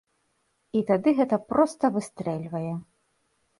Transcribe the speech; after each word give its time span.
І 0.79 0.81
тады 0.87 1.13
гэта 1.19 1.39
проста 1.53 1.93
выстрэльвае! 1.99 2.73